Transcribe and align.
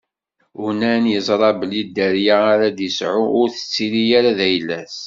Unan 0.65 1.03
iẓra 1.17 1.49
belli 1.59 1.81
dderya 1.87 2.37
ara 2.53 2.67
d-isɛu 2.77 3.23
ur 3.41 3.47
tettili 3.55 4.03
ara 4.17 4.37
d 4.37 4.39
ayla-s. 4.47 4.95